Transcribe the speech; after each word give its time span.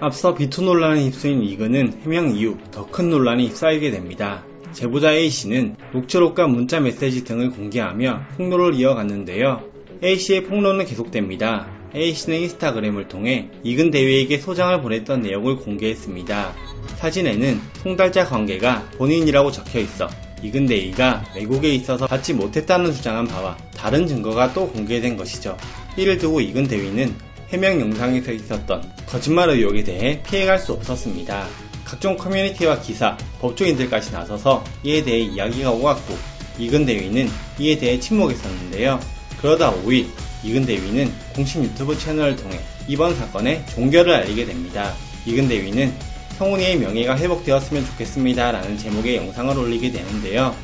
앞서 0.00 0.34
비투 0.34 0.62
논란에 0.62 1.04
휩쓸린 1.04 1.42
이근은 1.42 2.00
해명 2.04 2.34
이후 2.34 2.56
더 2.70 2.84
큰 2.86 3.10
논란이 3.10 3.46
휩싸이게 3.48 3.90
됩니다. 3.90 4.44
제보자 4.72 5.12
A씨는 5.12 5.76
녹취록과 5.92 6.48
문자 6.48 6.80
메시지 6.80 7.24
등을 7.24 7.50
공개하며 7.50 8.22
폭로를 8.36 8.74
이어갔는데요. 8.74 9.62
A씨의 10.02 10.44
폭로는 10.44 10.84
계속됩니다. 10.86 11.68
A씨는 11.94 12.40
인스타그램을 12.40 13.06
통해 13.06 13.48
이근 13.62 13.92
대위에게 13.92 14.38
소장을 14.38 14.80
보냈던 14.82 15.22
내용을 15.22 15.56
공개했습니다. 15.56 16.52
사진에는 16.96 17.60
송달자 17.82 18.24
관계가 18.26 18.90
본인이라고 18.98 19.52
적혀 19.52 19.78
있어 19.78 20.08
이근 20.42 20.66
대위가 20.66 21.24
외국에 21.36 21.72
있어서 21.74 22.06
받지 22.06 22.34
못했다는 22.34 22.92
주장한 22.92 23.28
바와 23.28 23.56
다른 23.76 24.06
증거가 24.08 24.52
또 24.52 24.68
공개된 24.68 25.16
것이죠. 25.16 25.56
이를 25.96 26.18
두고 26.18 26.40
이근 26.40 26.66
대위는 26.66 27.14
해명 27.54 27.80
영상에서 27.80 28.32
있었던 28.32 28.82
거짓말 29.06 29.48
의혹에 29.48 29.84
대해 29.84 30.20
피해갈 30.24 30.58
수 30.58 30.72
없었습니다. 30.72 31.46
각종 31.84 32.16
커뮤니티와 32.16 32.80
기사, 32.80 33.16
법조인들까지 33.40 34.10
나서서 34.10 34.64
이에 34.82 35.04
대해 35.04 35.20
이야기가 35.20 35.70
오갔고 35.70 36.18
이근 36.58 36.84
대위는 36.84 37.28
이에 37.60 37.78
대해 37.78 38.00
침묵했었는데요. 38.00 38.98
그러다 39.40 39.72
5일 39.72 40.08
이근 40.42 40.66
대위는 40.66 41.12
공식 41.32 41.62
유튜브 41.62 41.96
채널을 41.96 42.34
통해 42.34 42.58
이번 42.88 43.14
사건의 43.14 43.64
종결을 43.68 44.12
알리게 44.12 44.46
됩니다. 44.46 44.92
이근 45.24 45.46
대위는 45.46 45.94
성훈이의 46.36 46.78
명예가 46.78 47.16
회복되었으면 47.16 47.86
좋겠습니다 47.86 48.50
라는 48.50 48.76
제목의 48.76 49.16
영상을 49.16 49.56
올리게 49.56 49.92
되는데요. 49.92 50.56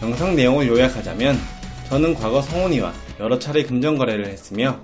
영상 0.00 0.36
내용을 0.36 0.68
요약하자면 0.68 1.40
저는 1.88 2.14
과거 2.14 2.40
성훈이와 2.40 2.94
여러 3.18 3.36
차례 3.36 3.64
금전거래를 3.64 4.28
했으며 4.28 4.80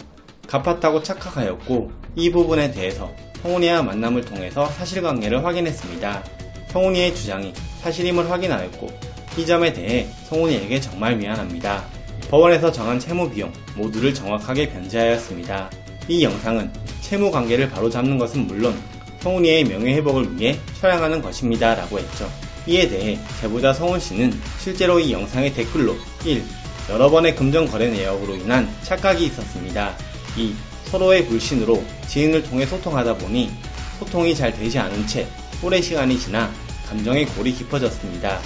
갚았다고 0.46 1.03
착각하였고 1.03 1.91
이 2.16 2.30
부분에 2.30 2.70
대해서 2.70 3.11
성훈이와 3.42 3.83
만남을 3.83 4.25
통해서 4.25 4.66
사실관계를 4.66 5.44
확인했습니다. 5.44 6.25
성훈이의 6.69 7.14
주장이 7.14 7.53
사실임을 7.80 8.30
확인하였고 8.30 8.89
이 9.36 9.47
점에 9.47 9.72
대해 9.72 10.06
성훈이에게 10.28 10.81
정말 10.81 11.16
미안합니다. 11.16 11.84
법원에서 12.31 12.70
정한 12.70 12.98
채무 12.98 13.31
비용 13.31 13.53
모두를 13.77 14.14
정확하게 14.14 14.70
변제하였습니다. 14.70 15.70
이 16.08 16.25
영상은 16.25 16.72
채무 17.00 17.31
관계를 17.31 17.69
바로잡는 17.69 18.19
것은 18.19 18.47
물론 18.47 18.75
성훈이의 19.20 19.64
명예회복을 19.64 20.38
위해 20.38 20.59
촬영하는 20.81 21.22
것입니다. 21.22 21.75
라고 21.75 21.98
했죠. 21.98 22.28
이에 22.66 22.88
대해 22.88 23.19
제보자 23.41 23.72
성훈 23.72 23.98
씨는 23.98 24.33
실제로 24.61 24.98
이 24.98 25.12
영상의 25.12 25.53
댓글로 25.55 25.97
1. 26.25 26.42
여러 26.91 27.11
번의 27.11 27.34
금전 27.34 27.66
거래 27.69 27.88
내역으로 27.88 28.36
인한 28.36 28.69
착각이 28.83 29.27
있었습니다. 29.27 29.94
2. 30.36 30.55
서로의 30.84 31.27
불신으로 31.27 31.83
지인을 32.08 32.42
통해 32.42 32.66
소통하다 32.66 33.19
보니 33.19 33.50
소통이 33.98 34.34
잘 34.34 34.52
되지 34.52 34.78
않은 34.78 35.06
채 35.06 35.27
오래 35.62 35.80
시간이 35.80 36.19
지나 36.19 36.50
감정의 36.88 37.27
골이 37.27 37.52
깊어졌습니다. 37.52 38.38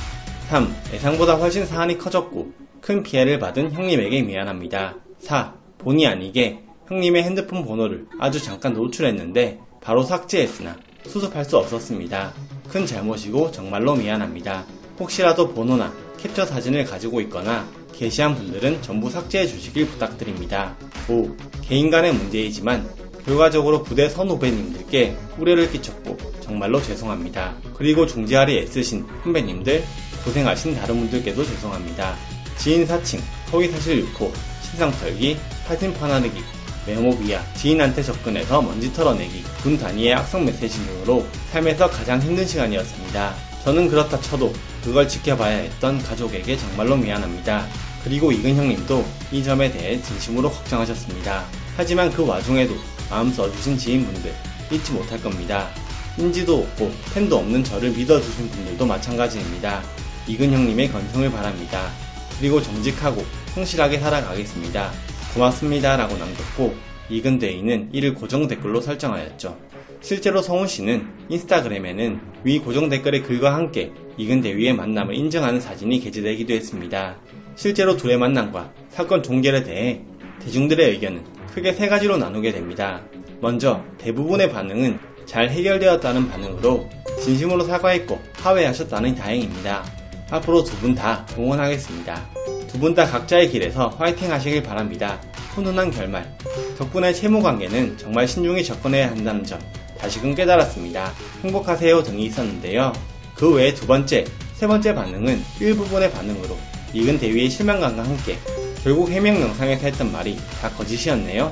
3. 0.48 0.74
예상보다 0.92 1.34
훨씬 1.34 1.66
사안이 1.66 1.98
커졌고 1.98 2.52
큰 2.80 3.02
피해를 3.02 3.38
받은 3.38 3.72
형님에게 3.72 4.22
미안합니다. 4.22 4.96
4. 5.18 5.54
본의 5.78 6.06
아니게 6.06 6.62
형님의 6.88 7.24
핸드폰 7.24 7.64
번호를 7.64 8.06
아주 8.20 8.40
잠깐 8.40 8.74
노출했는데 8.74 9.58
바로 9.80 10.02
삭제했으나 10.02 10.76
수습할 11.06 11.44
수 11.44 11.56
없었습니다. 11.58 12.32
큰 12.68 12.86
잘못이고 12.86 13.50
정말로 13.50 13.94
미안합니다. 13.94 14.64
혹시라도 14.98 15.52
번호나 15.52 15.92
캡처 16.18 16.46
사진을 16.46 16.84
가지고 16.84 17.20
있거나 17.22 17.66
게시한 17.96 18.34
분들은 18.34 18.82
전부 18.82 19.10
삭제해 19.10 19.46
주시길 19.46 19.86
부탁드립니다. 19.88 20.76
5. 21.08 21.34
개인 21.62 21.90
간의 21.90 22.12
문제이지만 22.12 22.88
결과적으로 23.24 23.82
부대 23.82 24.08
선후배님들께 24.08 25.16
우려를 25.38 25.70
끼쳤고 25.70 26.16
정말로 26.40 26.80
죄송합니다. 26.80 27.56
그리고 27.74 28.06
중지하리 28.06 28.58
애쓰신 28.58 29.04
선배님들 29.24 29.82
고생하신 30.24 30.76
다른 30.76 31.00
분들께도 31.00 31.44
죄송합니다. 31.44 32.14
지인 32.56 32.86
사칭, 32.86 33.20
허위 33.52 33.68
사실 33.68 33.98
유포, 33.98 34.32
신상 34.62 34.90
털기, 34.92 35.36
사진 35.66 35.92
파나르기, 35.94 36.40
메모 36.86 37.18
비하, 37.18 37.42
지인한테 37.54 38.02
접근해서 38.02 38.62
먼지 38.62 38.92
털어내기, 38.92 39.42
군 39.62 39.76
단위의 39.76 40.14
악성 40.14 40.44
메시지 40.44 40.84
등으로 40.86 41.26
삶에서 41.50 41.90
가장 41.90 42.20
힘든 42.20 42.46
시간이었습니다. 42.46 43.55
저는 43.66 43.88
그렇다 43.88 44.20
쳐도 44.20 44.52
그걸 44.84 45.08
지켜봐야 45.08 45.56
했던 45.56 46.00
가족에게 46.00 46.56
정말로 46.56 46.96
미안합니다. 46.96 47.66
그리고 48.04 48.30
이근 48.30 48.54
형님도 48.54 49.04
이 49.32 49.42
점에 49.42 49.72
대해 49.72 50.00
진심으로 50.00 50.48
걱정하셨습니다. 50.52 51.44
하지만 51.76 52.08
그 52.12 52.24
와중에도 52.24 52.76
마음 53.10 53.32
써주신 53.32 53.76
지인분들 53.76 54.32
잊지 54.70 54.92
못할 54.92 55.20
겁니다. 55.20 55.68
인지도 56.16 56.58
없고 56.58 56.92
팬도 57.12 57.38
없는 57.38 57.64
저를 57.64 57.90
믿어주신 57.90 58.48
분들도 58.50 58.86
마찬가지입니다. 58.86 59.82
이근 60.28 60.52
형님의 60.52 60.92
건승을 60.92 61.32
바랍니다. 61.32 61.90
그리고 62.38 62.62
정직하고 62.62 63.24
성실하게 63.52 63.98
살아가겠습니다. 63.98 64.92
고맙습니다. 65.34 65.96
라고 65.96 66.16
남겼고 66.16 66.85
이근 67.08 67.38
대인은 67.38 67.90
이를 67.92 68.14
고정 68.14 68.46
댓글로 68.48 68.80
설정하였죠. 68.80 69.56
실제로 70.00 70.42
성훈 70.42 70.66
씨는 70.66 71.06
인스타그램에는 71.28 72.20
위 72.44 72.58
고정 72.58 72.88
댓글의 72.88 73.22
글과 73.22 73.54
함께 73.54 73.92
이근 74.16 74.40
대위의 74.40 74.74
만남을 74.74 75.14
인정하는 75.14 75.60
사진이 75.60 76.00
게재되기도 76.00 76.52
했습니다. 76.54 77.16
실제로 77.54 77.96
둘의 77.96 78.18
만남과 78.18 78.72
사건 78.90 79.22
종결에 79.22 79.62
대해 79.62 80.00
대중들의 80.42 80.90
의견은 80.90 81.24
크게 81.54 81.72
세 81.72 81.88
가지로 81.88 82.16
나누게 82.18 82.52
됩니다. 82.52 83.02
먼저 83.40 83.82
대부분의 83.98 84.50
반응은 84.50 84.98
잘 85.24 85.50
해결되었다는 85.50 86.28
반응으로 86.28 86.88
진심으로 87.22 87.64
사과했고 87.64 88.20
화해하셨다는 88.38 89.14
다행입니다. 89.14 89.84
앞으로 90.30 90.62
두 90.64 90.76
분 90.80 90.94
다 90.94 91.26
응원하겠습니다. 91.38 92.28
두 92.68 92.78
분 92.78 92.94
다 92.94 93.06
각자의 93.06 93.48
길에서 93.50 93.88
화이팅 93.88 94.30
하시길 94.30 94.62
바랍니다. 94.62 95.20
훈훈한 95.56 95.90
결말. 95.90 96.30
덕분에 96.76 97.14
채무 97.14 97.42
관계는 97.42 97.96
정말 97.96 98.28
신중히 98.28 98.62
접근해야 98.62 99.10
한다는 99.10 99.42
점 99.42 99.58
다시금 99.98 100.34
깨달았습니다. 100.34 101.12
행복하세요 101.42 102.02
등이 102.02 102.26
있었는데요. 102.26 102.92
그 103.34 103.54
외에 103.54 103.72
두 103.72 103.86
번째, 103.86 104.26
세 104.54 104.66
번째 104.66 104.94
반응은 104.94 105.42
일부분의 105.58 106.12
반응으로 106.12 106.56
이근 106.92 107.18
대위의 107.18 107.48
실망감과 107.48 108.04
함께 108.04 108.38
결국 108.84 109.10
해명 109.10 109.40
영상에서 109.40 109.86
했던 109.86 110.12
말이 110.12 110.36
다 110.60 110.68
거짓이었네요. 110.70 111.50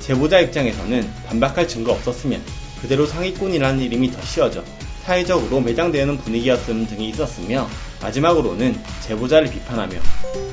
제보자 0.00 0.40
입장에서는 0.40 1.08
반박할 1.26 1.68
증거 1.68 1.92
없었으면 1.92 2.42
그대로 2.80 3.06
상위꾼이라는 3.06 3.80
이름이 3.80 4.10
더 4.10 4.22
씌워져 4.22 4.64
사회적으로 5.04 5.60
매장되는 5.60 6.16
분위기였음 6.18 6.86
등이 6.86 7.10
있었으며 7.10 7.68
마지막으로는 8.00 8.74
제보자를 9.02 9.50
비판하며 9.50 9.98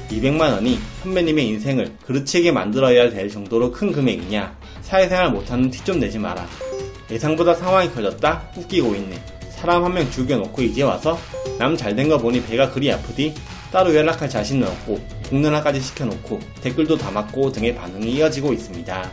200만원이 0.10 0.78
선배님의 1.04 1.48
인생을 1.48 1.94
그르치게 2.06 2.52
만들어야 2.52 3.10
될 3.10 3.30
정도로 3.30 3.72
큰 3.72 3.94
금액이냐. 3.94 4.58
사회생활 4.82 5.32
못하는 5.32 5.70
티 5.72 5.82
좀 5.86 6.00
내지 6.02 6.20
마라. 6.20 6.46
예상보다 7.10 7.56
상황이 7.56 7.90
커졌다? 7.90 8.50
웃기고 8.58 8.94
있네. 8.96 9.24
사람 9.52 9.84
한 9.86 9.94
명 9.94 10.10
죽여놓고 10.12 10.62
이제 10.64 10.82
와서 10.84 11.18
남 11.58 11.78
잘된 11.78 12.10
거 12.10 12.18
보니 12.18 12.44
배가 12.44 12.70
그리 12.72 12.92
아프디? 12.92 13.34
따로 13.72 13.96
연락할 13.96 14.30
자신은 14.30 14.68
없고 14.68 15.00
공론화까지 15.30 15.80
시켜놓고 15.80 16.40
댓글도 16.62 16.98
담았고 16.98 17.52
등의 17.54 17.76
반응이 17.76 18.12
이어지고 18.16 18.52
있습니다. 18.52 19.12